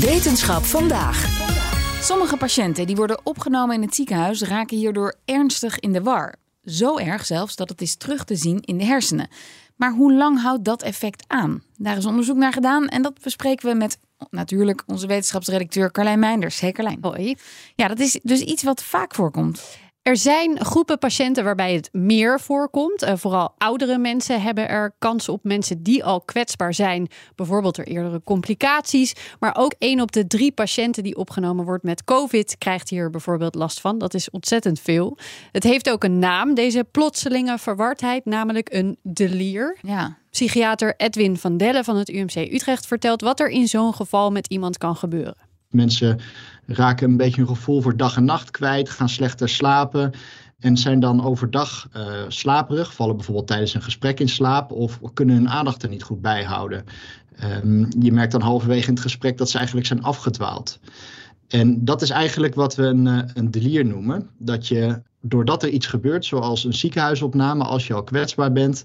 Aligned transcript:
Wetenschap 0.00 0.64
vandaag. 0.64 1.24
Sommige 2.02 2.36
patiënten 2.36 2.86
die 2.86 2.96
worden 2.96 3.20
opgenomen 3.26 3.74
in 3.74 3.82
het 3.82 3.94
ziekenhuis 3.94 4.42
raken 4.42 4.76
hierdoor 4.76 5.14
ernstig 5.24 5.78
in 5.78 5.92
de 5.92 6.02
war. 6.02 6.34
Zo 6.64 6.96
erg 6.96 7.26
zelfs 7.26 7.56
dat 7.56 7.68
het 7.68 7.80
is 7.80 7.96
terug 7.96 8.24
te 8.24 8.36
zien 8.36 8.60
in 8.60 8.78
de 8.78 8.84
hersenen. 8.84 9.28
Maar 9.76 9.92
hoe 9.92 10.12
lang 10.12 10.42
houdt 10.42 10.64
dat 10.64 10.82
effect 10.82 11.24
aan? 11.26 11.62
Daar 11.76 11.96
is 11.96 12.06
onderzoek 12.06 12.36
naar 12.36 12.52
gedaan 12.52 12.88
en 12.88 13.02
dat 13.02 13.22
bespreken 13.22 13.68
we 13.68 13.74
met 13.74 13.98
natuurlijk 14.30 14.82
onze 14.86 15.06
wetenschapsredacteur 15.06 15.90
Carlijn 15.90 16.18
Meinders. 16.18 16.60
Hey 16.60 16.72
Carlijn. 16.72 16.98
Hoi. 17.00 17.36
Ja, 17.74 17.88
dat 17.88 17.98
is 17.98 18.18
dus 18.22 18.40
iets 18.40 18.62
wat 18.62 18.82
vaak 18.82 19.14
voorkomt. 19.14 19.78
Er 20.08 20.16
zijn 20.16 20.64
groepen 20.64 20.98
patiënten 20.98 21.44
waarbij 21.44 21.74
het 21.74 21.88
meer 21.92 22.40
voorkomt. 22.40 23.02
Uh, 23.02 23.12
vooral 23.16 23.54
oudere 23.58 23.98
mensen 23.98 24.42
hebben 24.42 24.68
er 24.68 24.94
kans 24.98 25.28
op. 25.28 25.44
Mensen 25.44 25.82
die 25.82 26.04
al 26.04 26.20
kwetsbaar 26.20 26.74
zijn, 26.74 27.08
bijvoorbeeld 27.34 27.76
door 27.76 27.84
eerdere 27.84 28.20
complicaties. 28.24 29.12
Maar 29.40 29.56
ook 29.58 29.74
één 29.78 30.00
op 30.00 30.12
de 30.12 30.26
drie 30.26 30.52
patiënten 30.52 31.02
die 31.02 31.16
opgenomen 31.16 31.64
wordt 31.64 31.84
met 31.84 32.04
COVID 32.04 32.58
krijgt 32.58 32.88
hier 32.88 33.10
bijvoorbeeld 33.10 33.54
last 33.54 33.80
van. 33.80 33.98
Dat 33.98 34.14
is 34.14 34.30
ontzettend 34.30 34.80
veel. 34.80 35.18
Het 35.52 35.62
heeft 35.62 35.90
ook 35.90 36.04
een 36.04 36.18
naam, 36.18 36.54
deze 36.54 36.84
plotselinge 36.90 37.58
verwardheid, 37.58 38.24
namelijk 38.24 38.72
een 38.72 38.98
delier. 39.02 39.78
Ja. 39.82 40.18
Psychiater 40.30 40.94
Edwin 40.96 41.36
van 41.36 41.56
Delle 41.56 41.84
van 41.84 41.96
het 41.96 42.08
UMC 42.08 42.34
Utrecht 42.34 42.86
vertelt 42.86 43.20
wat 43.20 43.40
er 43.40 43.48
in 43.48 43.68
zo'n 43.68 43.94
geval 43.94 44.30
met 44.30 44.46
iemand 44.46 44.78
kan 44.78 44.96
gebeuren. 44.96 45.46
Mensen 45.68 46.20
raken 46.68 47.10
een 47.10 47.16
beetje 47.16 47.40
hun 47.40 47.56
gevoel 47.56 47.80
voor 47.80 47.96
dag 47.96 48.16
en 48.16 48.24
nacht 48.24 48.50
kwijt, 48.50 48.90
gaan 48.90 49.08
slechter 49.08 49.48
slapen 49.48 50.12
en 50.58 50.76
zijn 50.76 51.00
dan 51.00 51.24
overdag 51.24 51.88
uh, 51.96 52.02
slaperig, 52.28 52.94
vallen 52.94 53.16
bijvoorbeeld 53.16 53.46
tijdens 53.46 53.74
een 53.74 53.82
gesprek 53.82 54.20
in 54.20 54.28
slaap 54.28 54.72
of 54.72 55.00
kunnen 55.14 55.36
hun 55.36 55.48
aandacht 55.48 55.82
er 55.82 55.88
niet 55.88 56.02
goed 56.02 56.20
bij 56.20 56.44
houden. 56.44 56.84
Um, 57.64 57.88
je 58.00 58.12
merkt 58.12 58.32
dan 58.32 58.40
halverwege 58.40 58.88
in 58.88 58.94
het 58.94 59.02
gesprek 59.02 59.38
dat 59.38 59.50
ze 59.50 59.56
eigenlijk 59.56 59.86
zijn 59.86 60.02
afgedwaald. 60.02 60.80
En 61.48 61.84
dat 61.84 62.02
is 62.02 62.10
eigenlijk 62.10 62.54
wat 62.54 62.74
we 62.74 62.82
een, 62.82 63.06
uh, 63.06 63.18
een 63.34 63.50
delier 63.50 63.84
noemen. 63.84 64.30
Dat 64.38 64.66
je, 64.66 65.02
doordat 65.28 65.62
er 65.62 65.68
iets 65.68 65.86
gebeurt, 65.86 66.24
zoals 66.24 66.64
een 66.64 66.74
ziekenhuisopname, 66.74 67.64
als 67.64 67.86
je 67.86 67.94
al 67.94 68.04
kwetsbaar 68.04 68.52
bent, 68.52 68.84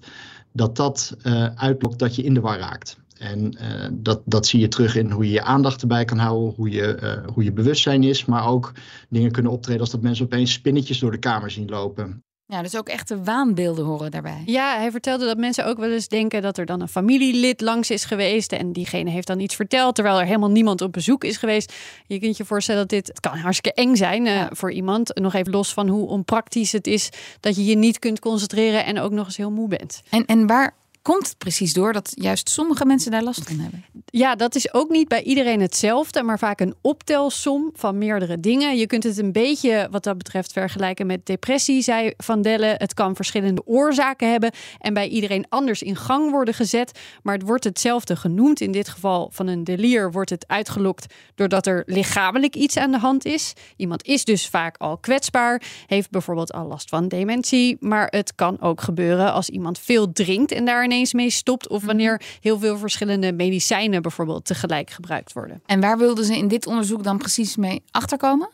dat 0.52 0.75
dat 0.75 1.16
uh, 1.23 1.45
uitlokt 1.55 1.99
dat 1.99 2.16
je 2.16 2.23
in 2.23 2.33
de 2.33 2.39
war 2.39 2.59
raakt. 2.59 2.97
En 3.17 3.58
uh, 3.61 3.88
dat, 3.91 4.22
dat 4.25 4.47
zie 4.47 4.59
je 4.59 4.67
terug 4.67 4.95
in 4.95 5.11
hoe 5.11 5.25
je 5.25 5.31
je 5.31 5.44
aandacht 5.44 5.81
erbij 5.81 6.05
kan 6.05 6.17
houden, 6.17 6.53
hoe 6.55 6.69
je, 6.69 6.99
uh, 7.03 7.33
hoe 7.33 7.44
je 7.44 7.52
bewustzijn 7.52 8.03
is, 8.03 8.25
maar 8.25 8.47
ook 8.47 8.71
dingen 9.09 9.31
kunnen 9.31 9.52
optreden 9.52 9.81
als 9.81 9.91
dat 9.91 10.02
mensen 10.02 10.25
opeens 10.25 10.52
spinnetjes 10.52 10.99
door 10.99 11.11
de 11.11 11.17
kamer 11.17 11.52
zien 11.52 11.69
lopen. 11.69 12.23
Ja, 12.47 12.61
dus 12.61 12.77
ook 12.77 12.89
echte 12.89 13.23
waanbeelden 13.23 13.86
horen 13.86 14.11
daarbij. 14.11 14.41
Ja, 14.45 14.77
hij 14.77 14.91
vertelde 14.91 15.25
dat 15.25 15.38
mensen 15.38 15.66
ook 15.66 15.77
wel 15.77 15.91
eens 15.91 16.08
denken 16.08 16.41
dat 16.41 16.58
er 16.58 16.66
dan 16.66 16.81
een 16.81 16.88
familielid 16.88 17.61
langs 17.61 17.89
is 17.89 18.05
geweest 18.05 18.52
en 18.52 18.73
diegene 18.73 19.09
heeft 19.09 19.27
dan 19.27 19.39
iets 19.39 19.55
verteld, 19.55 19.95
terwijl 19.95 20.19
er 20.19 20.25
helemaal 20.25 20.52
niemand 20.52 20.81
op 20.81 20.91
bezoek 20.91 21.23
is 21.23 21.38
geweest. 21.38 21.73
Je 22.08 22.19
kunt 22.19 22.38
je 22.38 22.45
voorstellen 22.45 22.81
dat 22.81 22.89
dit 22.89 23.08
het 23.08 23.19
kan 23.19 23.38
hartstikke 23.38 23.81
eng 23.81 23.95
zijn 23.95 24.25
uh, 24.25 24.36
ja. 24.36 24.49
voor 24.52 24.71
iemand. 24.71 25.16
Nog 25.16 25.33
even 25.33 25.52
los 25.52 25.73
van 25.73 25.88
hoe 25.88 26.08
onpraktisch 26.08 26.71
het 26.71 26.88
is 26.88 27.09
dat 27.39 27.55
je 27.55 27.66
je 27.66 27.75
niet 27.75 27.99
kunt 27.99 28.20
concentreren 28.20 28.86
en 28.86 28.99
ook 28.99 29.11
nog 29.11 29.25
eens 29.25 29.37
heel 29.37 29.52
moe 29.52 29.67
bent. 29.67 30.02
En, 30.10 30.25
en 30.25 30.48
waar 30.48 30.75
komt 31.02 31.27
het 31.27 31.37
precies 31.37 31.73
door 31.73 31.93
dat 31.93 32.11
juist 32.15 32.49
sommige 32.49 32.86
mensen 32.86 33.11
daar 33.11 33.23
last 33.23 33.43
van 33.43 33.60
hebben? 33.60 33.86
Ja, 34.15 34.35
dat 34.35 34.55
is 34.55 34.73
ook 34.73 34.89
niet 34.89 35.07
bij 35.07 35.23
iedereen 35.23 35.61
hetzelfde, 35.61 36.23
maar 36.23 36.39
vaak 36.39 36.59
een 36.59 36.75
optelsom 36.81 37.69
van 37.75 37.97
meerdere 37.97 38.39
dingen. 38.39 38.77
Je 38.77 38.87
kunt 38.87 39.03
het 39.03 39.17
een 39.17 39.31
beetje 39.31 39.87
wat 39.91 40.03
dat 40.03 40.17
betreft 40.17 40.51
vergelijken 40.51 41.05
met 41.05 41.25
depressie, 41.25 41.81
zei 41.81 42.13
Van 42.17 42.41
Delle. 42.41 42.75
Het 42.77 42.93
kan 42.93 43.15
verschillende 43.15 43.65
oorzaken 43.65 44.31
hebben 44.31 44.51
en 44.79 44.93
bij 44.93 45.07
iedereen 45.07 45.45
anders 45.49 45.81
in 45.81 45.95
gang 45.95 46.31
worden 46.31 46.53
gezet, 46.53 46.99
maar 47.23 47.33
het 47.33 47.43
wordt 47.43 47.63
hetzelfde 47.63 48.15
genoemd. 48.15 48.61
In 48.61 48.71
dit 48.71 48.89
geval 48.89 49.29
van 49.31 49.47
een 49.47 49.63
delier 49.63 50.11
wordt 50.11 50.30
het 50.30 50.47
uitgelokt 50.47 51.13
doordat 51.35 51.67
er 51.67 51.83
lichamelijk 51.85 52.55
iets 52.55 52.77
aan 52.77 52.91
de 52.91 52.99
hand 52.99 53.25
is. 53.25 53.53
Iemand 53.75 54.05
is 54.05 54.25
dus 54.25 54.47
vaak 54.47 54.77
al 54.77 54.97
kwetsbaar, 54.97 55.61
heeft 55.87 56.09
bijvoorbeeld 56.09 56.53
al 56.53 56.67
last 56.67 56.89
van 56.89 57.07
dementie, 57.07 57.77
maar 57.80 58.07
het 58.09 58.35
kan 58.35 58.61
ook 58.61 58.81
gebeuren 58.81 59.31
als 59.31 59.49
iemand 59.49 59.80
veel 59.80 60.11
drinkt 60.11 60.51
en 60.51 60.65
daar 60.65 60.83
ineens 60.83 61.13
mee 61.13 61.30
stopt. 61.30 61.67
Of 61.67 61.83
wanneer 61.83 62.21
heel 62.41 62.59
veel 62.59 62.77
verschillende 62.77 63.33
medicijnen 63.33 64.01
bijvoorbeeld 64.03 64.45
tegelijk 64.45 64.89
gebruikt 64.89 65.33
worden. 65.33 65.61
En 65.65 65.80
waar 65.80 65.97
wilden 65.97 66.25
ze 66.25 66.37
in 66.37 66.47
dit 66.47 66.67
onderzoek 66.67 67.03
dan 67.03 67.17
precies 67.17 67.55
mee 67.55 67.83
achterkomen? 67.91 68.49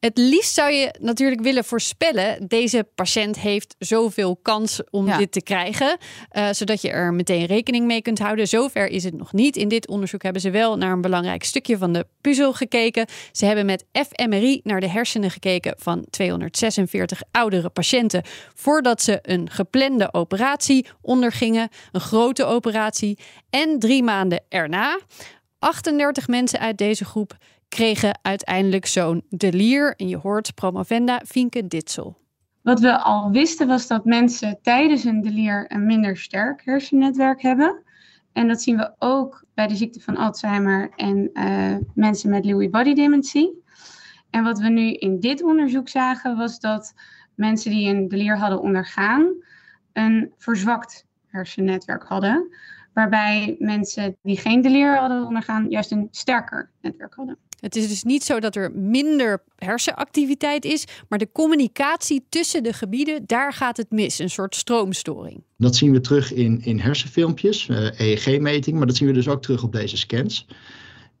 Het 0.00 0.18
liefst 0.18 0.54
zou 0.54 0.72
je 0.72 0.94
natuurlijk 1.00 1.40
willen 1.40 1.64
voorspellen. 1.64 2.48
Deze 2.48 2.86
patiënt 2.94 3.38
heeft 3.38 3.74
zoveel 3.78 4.36
kans 4.42 4.80
om 4.90 5.06
ja. 5.06 5.16
dit 5.16 5.32
te 5.32 5.42
krijgen. 5.42 5.98
Uh, 6.32 6.48
zodat 6.50 6.82
je 6.82 6.90
er 6.90 7.14
meteen 7.14 7.46
rekening 7.46 7.86
mee 7.86 8.02
kunt 8.02 8.18
houden. 8.18 8.48
Zover 8.48 8.88
is 8.88 9.04
het 9.04 9.14
nog 9.14 9.32
niet. 9.32 9.56
In 9.56 9.68
dit 9.68 9.88
onderzoek 9.88 10.22
hebben 10.22 10.42
ze 10.42 10.50
wel 10.50 10.76
naar 10.76 10.92
een 10.92 11.00
belangrijk 11.00 11.44
stukje 11.44 11.78
van 11.78 11.92
de 11.92 12.06
puzzel 12.20 12.52
gekeken. 12.52 13.06
Ze 13.32 13.46
hebben 13.46 13.66
met 13.66 13.84
fMRI 13.92 14.60
naar 14.62 14.80
de 14.80 14.88
hersenen 14.88 15.30
gekeken 15.30 15.74
van 15.78 16.04
246 16.10 17.22
oudere 17.30 17.68
patiënten. 17.68 18.22
Voordat 18.54 19.02
ze 19.02 19.18
een 19.22 19.50
geplande 19.50 20.12
operatie 20.12 20.86
ondergingen 21.00 21.68
een 21.92 22.00
grote 22.00 22.44
operatie 22.44 23.18
en 23.50 23.78
drie 23.78 24.02
maanden 24.02 24.44
erna. 24.48 24.98
38 25.58 26.28
mensen 26.28 26.58
uit 26.58 26.78
deze 26.78 27.04
groep 27.04 27.36
kregen 27.68 28.18
uiteindelijk 28.22 28.86
zo'n 28.86 29.22
delier. 29.28 29.94
En 29.96 30.08
je 30.08 30.16
hoort 30.16 30.54
promovenda 30.54 31.20
Fienke 31.26 31.66
Ditsel. 31.66 32.16
Wat 32.62 32.80
we 32.80 32.98
al 32.98 33.30
wisten 33.30 33.66
was 33.66 33.86
dat 33.86 34.04
mensen 34.04 34.58
tijdens 34.62 35.04
een 35.04 35.20
delier 35.20 35.64
een 35.68 35.86
minder 35.86 36.16
sterk 36.16 36.62
hersennetwerk 36.64 37.42
hebben. 37.42 37.82
En 38.32 38.48
dat 38.48 38.62
zien 38.62 38.76
we 38.76 38.94
ook 38.98 39.44
bij 39.54 39.66
de 39.66 39.76
ziekte 39.76 40.00
van 40.00 40.16
Alzheimer 40.16 40.90
en 40.96 41.30
uh, 41.32 41.76
mensen 41.94 42.30
met 42.30 42.44
Lewy 42.44 42.70
body 42.70 42.94
dementie. 42.94 43.62
En 44.30 44.44
wat 44.44 44.58
we 44.58 44.68
nu 44.68 44.92
in 44.92 45.20
dit 45.20 45.42
onderzoek 45.42 45.88
zagen 45.88 46.36
was 46.36 46.60
dat 46.60 46.94
mensen 47.34 47.70
die 47.70 47.88
een 47.88 48.08
delier 48.08 48.38
hadden 48.38 48.60
ondergaan 48.60 49.34
een 49.92 50.32
verzwakt 50.36 51.06
hersennetwerk 51.26 52.02
hadden. 52.02 52.54
Waarbij 52.98 53.56
mensen 53.58 54.16
die 54.22 54.36
geen 54.36 54.62
delier 54.62 54.98
hadden 54.98 55.26
ondergaan, 55.26 55.66
juist 55.68 55.90
een 55.90 56.08
sterker 56.10 56.70
netwerk 56.82 57.14
hadden. 57.14 57.36
Het 57.60 57.76
is 57.76 57.88
dus 57.88 58.02
niet 58.02 58.24
zo 58.24 58.40
dat 58.40 58.56
er 58.56 58.72
minder 58.72 59.42
hersenactiviteit 59.56 60.64
is, 60.64 60.84
maar 61.08 61.18
de 61.18 61.32
communicatie 61.32 62.26
tussen 62.28 62.62
de 62.62 62.72
gebieden, 62.72 63.22
daar 63.26 63.52
gaat 63.52 63.76
het 63.76 63.90
mis. 63.90 64.18
Een 64.18 64.30
soort 64.30 64.54
stroomstoring. 64.54 65.42
Dat 65.56 65.76
zien 65.76 65.92
we 65.92 66.00
terug 66.00 66.32
in, 66.32 66.60
in 66.62 66.78
hersenfilmpjes, 66.78 67.68
uh, 67.68 68.00
EEG-meting, 68.00 68.76
maar 68.76 68.86
dat 68.86 68.96
zien 68.96 69.08
we 69.08 69.14
dus 69.14 69.28
ook 69.28 69.42
terug 69.42 69.62
op 69.62 69.72
deze 69.72 69.96
scans. 69.96 70.46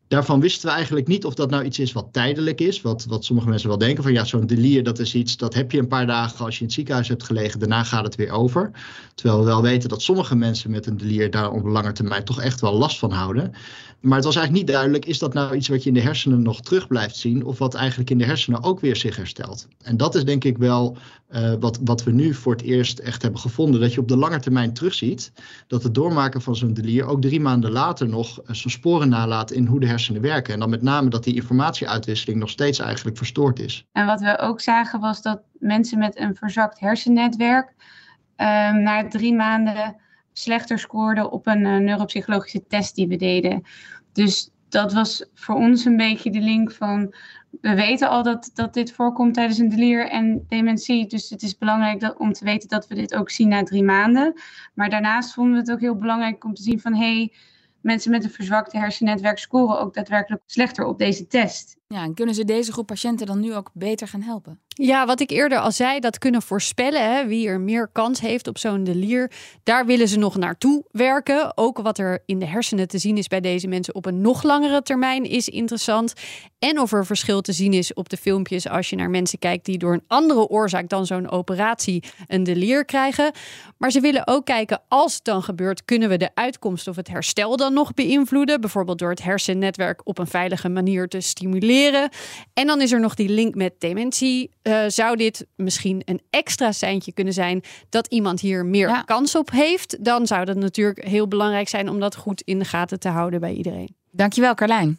Daarvan 0.08 0.40
wisten 0.40 0.68
we 0.68 0.74
eigenlijk 0.74 1.06
niet 1.06 1.24
of 1.24 1.34
dat 1.34 1.50
nou 1.50 1.64
iets 1.64 1.78
is 1.78 1.92
wat 1.92 2.08
tijdelijk 2.12 2.60
is. 2.60 2.80
Wat, 2.80 3.04
wat 3.04 3.24
sommige 3.24 3.48
mensen 3.48 3.68
wel 3.68 3.78
denken 3.78 4.02
van 4.02 4.12
ja, 4.12 4.24
zo'n 4.24 4.46
delier 4.46 4.82
dat 4.82 4.98
is 4.98 5.14
iets 5.14 5.36
dat 5.36 5.54
heb 5.54 5.72
je 5.72 5.78
een 5.78 5.88
paar 5.88 6.06
dagen 6.06 6.44
als 6.44 6.54
je 6.54 6.60
in 6.60 6.66
het 6.66 6.74
ziekenhuis 6.74 7.08
hebt 7.08 7.22
gelegen. 7.22 7.58
Daarna 7.58 7.84
gaat 7.84 8.04
het 8.04 8.14
weer 8.14 8.30
over. 8.30 8.70
Terwijl 9.14 9.38
we 9.38 9.46
wel 9.46 9.62
weten 9.62 9.88
dat 9.88 10.02
sommige 10.02 10.36
mensen 10.36 10.70
met 10.70 10.86
een 10.86 10.96
delier 10.96 11.30
daar 11.30 11.50
op 11.50 11.64
lange 11.64 11.92
termijn 11.92 12.24
toch 12.24 12.40
echt 12.40 12.60
wel 12.60 12.74
last 12.74 12.98
van 12.98 13.10
houden. 13.10 13.52
Maar 14.00 14.16
het 14.16 14.24
was 14.24 14.36
eigenlijk 14.36 14.66
niet 14.66 14.74
duidelijk, 14.74 15.06
is 15.06 15.18
dat 15.18 15.34
nou 15.34 15.54
iets 15.54 15.68
wat 15.68 15.82
je 15.82 15.88
in 15.88 15.94
de 15.94 16.00
hersenen 16.00 16.42
nog 16.42 16.60
terug 16.60 16.86
blijft 16.86 17.16
zien 17.16 17.44
of 17.44 17.58
wat 17.58 17.74
eigenlijk 17.74 18.10
in 18.10 18.18
de 18.18 18.24
hersenen 18.24 18.62
ook 18.62 18.80
weer 18.80 18.96
zich 18.96 19.16
herstelt. 19.16 19.66
En 19.82 19.96
dat 19.96 20.14
is 20.14 20.24
denk 20.24 20.44
ik 20.44 20.58
wel 20.58 20.96
uh, 21.30 21.52
wat, 21.60 21.78
wat 21.84 22.04
we 22.04 22.10
nu 22.10 22.34
voor 22.34 22.52
het 22.52 22.62
eerst 22.62 22.98
echt 22.98 23.22
hebben 23.22 23.40
gevonden. 23.40 23.80
Dat 23.80 23.94
je 23.94 24.00
op 24.00 24.08
de 24.08 24.16
lange 24.16 24.40
termijn 24.40 24.72
terugziet 24.72 25.32
dat 25.66 25.82
het 25.82 25.94
doormaken 25.94 26.42
van 26.42 26.56
zo'n 26.56 26.74
delier 26.74 27.04
ook 27.04 27.22
drie 27.22 27.40
maanden 27.40 27.70
later 27.70 28.08
nog 28.08 28.38
uh, 28.40 28.44
zijn 28.46 28.72
sporen 28.72 29.08
nalaat 29.08 29.50
in 29.50 29.66
hoe 29.66 29.80
de 29.80 29.86
hersenen 29.86 29.97
werken. 30.06 30.54
En 30.54 30.60
dan 30.60 30.70
met 30.70 30.82
name 30.82 31.08
dat 31.08 31.24
die 31.24 31.34
informatieuitwisseling 31.34 32.40
nog 32.40 32.50
steeds 32.50 32.78
eigenlijk 32.78 33.16
verstoord 33.16 33.58
is. 33.58 33.86
En 33.92 34.06
wat 34.06 34.20
we 34.20 34.38
ook 34.38 34.60
zagen 34.60 35.00
was 35.00 35.22
dat 35.22 35.40
mensen 35.58 35.98
met 35.98 36.18
een 36.18 36.34
verzakt 36.34 36.80
hersennetwerk 36.80 37.74
um, 38.36 38.82
na 38.82 39.08
drie 39.08 39.34
maanden 39.34 39.96
slechter 40.32 40.78
scoorden 40.78 41.32
op 41.32 41.46
een 41.46 41.64
uh, 41.64 41.76
neuropsychologische 41.76 42.66
test 42.66 42.94
die 42.94 43.08
we 43.08 43.16
deden. 43.16 43.62
Dus 44.12 44.50
dat 44.68 44.92
was 44.92 45.24
voor 45.34 45.54
ons 45.54 45.84
een 45.84 45.96
beetje 45.96 46.30
de 46.30 46.40
link 46.40 46.72
van. 46.72 47.14
We 47.60 47.74
weten 47.74 48.08
al 48.08 48.22
dat, 48.22 48.50
dat 48.54 48.74
dit 48.74 48.92
voorkomt 48.92 49.34
tijdens 49.34 49.58
een 49.58 49.68
delier 49.68 50.08
en 50.08 50.44
dementie. 50.48 51.06
Dus 51.06 51.30
het 51.30 51.42
is 51.42 51.58
belangrijk 51.58 52.00
dat, 52.00 52.16
om 52.16 52.32
te 52.32 52.44
weten 52.44 52.68
dat 52.68 52.86
we 52.86 52.94
dit 52.94 53.14
ook 53.14 53.30
zien 53.30 53.48
na 53.48 53.62
drie 53.62 53.84
maanden. 53.84 54.40
Maar 54.74 54.90
daarnaast 54.90 55.32
vonden 55.32 55.52
we 55.52 55.58
het 55.58 55.70
ook 55.70 55.80
heel 55.80 55.96
belangrijk 55.96 56.44
om 56.44 56.54
te 56.54 56.62
zien 56.62 56.80
van 56.80 56.94
hé, 56.94 57.16
hey, 57.16 57.32
mensen 57.80 58.10
met 58.10 58.24
een 58.24 58.30
verzwakte 58.30 58.78
hersennetwerk 58.78 59.38
scoren 59.38 59.80
ook 59.80 59.94
daadwerkelijk 59.94 60.42
slechter 60.46 60.84
op 60.84 60.98
deze 60.98 61.26
test. 61.26 61.77
Ja, 61.94 62.02
en 62.02 62.14
kunnen 62.14 62.34
ze 62.34 62.44
deze 62.44 62.72
groep 62.72 62.86
patiënten 62.86 63.26
dan 63.26 63.40
nu 63.40 63.54
ook 63.54 63.70
beter 63.74 64.08
gaan 64.08 64.22
helpen? 64.22 64.60
Ja, 64.68 65.06
wat 65.06 65.20
ik 65.20 65.30
eerder 65.30 65.58
al 65.58 65.72
zei, 65.72 66.00
dat 66.00 66.18
kunnen 66.18 66.42
voorspellen, 66.42 67.14
hè, 67.14 67.26
wie 67.26 67.48
er 67.48 67.60
meer 67.60 67.88
kans 67.92 68.20
heeft 68.20 68.48
op 68.48 68.58
zo'n 68.58 68.84
delier. 68.84 69.30
Daar 69.62 69.86
willen 69.86 70.08
ze 70.08 70.18
nog 70.18 70.36
naartoe 70.36 70.84
werken. 70.90 71.56
Ook 71.56 71.78
wat 71.78 71.98
er 71.98 72.22
in 72.26 72.38
de 72.38 72.46
hersenen 72.46 72.88
te 72.88 72.98
zien 72.98 73.16
is 73.16 73.26
bij 73.26 73.40
deze 73.40 73.68
mensen 73.68 73.94
op 73.94 74.06
een 74.06 74.20
nog 74.20 74.42
langere 74.42 74.82
termijn 74.82 75.24
is 75.24 75.48
interessant. 75.48 76.12
En 76.58 76.80
of 76.80 76.92
er 76.92 77.06
verschil 77.06 77.40
te 77.40 77.52
zien 77.52 77.72
is 77.72 77.94
op 77.94 78.08
de 78.08 78.16
filmpjes 78.16 78.68
als 78.68 78.90
je 78.90 78.96
naar 78.96 79.10
mensen 79.10 79.38
kijkt 79.38 79.64
die 79.64 79.78
door 79.78 79.92
een 79.92 80.04
andere 80.06 80.48
oorzaak 80.48 80.88
dan 80.88 81.06
zo'n 81.06 81.30
operatie 81.30 82.04
een 82.26 82.44
delier 82.44 82.84
krijgen. 82.84 83.32
Maar 83.78 83.90
ze 83.90 84.00
willen 84.00 84.26
ook 84.26 84.44
kijken, 84.44 84.82
als 84.88 85.14
het 85.14 85.24
dan 85.24 85.42
gebeurt, 85.42 85.84
kunnen 85.84 86.08
we 86.08 86.16
de 86.16 86.30
uitkomst 86.34 86.88
of 86.88 86.96
het 86.96 87.08
herstel 87.08 87.56
dan 87.56 87.72
nog 87.72 87.94
beïnvloeden? 87.94 88.60
Bijvoorbeeld 88.60 88.98
door 88.98 89.10
het 89.10 89.22
hersennetwerk 89.22 90.00
op 90.04 90.18
een 90.18 90.26
veilige 90.26 90.68
manier 90.68 91.08
te 91.08 91.20
stimuleren. 91.20 91.77
En 92.54 92.66
dan 92.66 92.80
is 92.80 92.92
er 92.92 93.00
nog 93.00 93.14
die 93.14 93.28
link 93.28 93.54
met 93.54 93.74
dementie. 93.78 94.50
Uh, 94.62 94.84
zou 94.86 95.16
dit 95.16 95.46
misschien 95.56 96.02
een 96.04 96.20
extra 96.30 96.72
seintje 96.72 97.12
kunnen 97.12 97.32
zijn 97.32 97.62
dat 97.88 98.06
iemand 98.06 98.40
hier 98.40 98.66
meer 98.66 99.02
kans 99.04 99.34
op 99.34 99.50
heeft? 99.50 100.04
Dan 100.04 100.26
zou 100.26 100.44
dat 100.44 100.56
natuurlijk 100.56 101.04
heel 101.04 101.28
belangrijk 101.28 101.68
zijn 101.68 101.88
om 101.88 102.00
dat 102.00 102.16
goed 102.16 102.40
in 102.40 102.58
de 102.58 102.64
gaten 102.64 103.00
te 103.00 103.08
houden 103.08 103.40
bij 103.40 103.52
iedereen. 103.52 103.96
Dankjewel, 104.10 104.54
Carlijn. 104.54 104.98